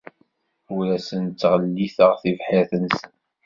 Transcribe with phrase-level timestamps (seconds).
[0.75, 3.13] Ur asen-ttɣelliteɣ tibḥirt-nsen.